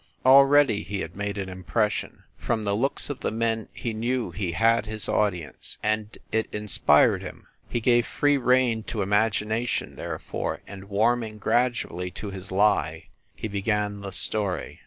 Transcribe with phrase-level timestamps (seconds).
[0.25, 2.23] Already he had made an impression.
[2.35, 7.21] From the looks of the men he knew he had his audience, and it inspired
[7.21, 7.45] him.
[7.69, 14.01] He gave free rein to imagination, therefore, and warming gradually to his lie, he began
[14.01, 14.79] the story.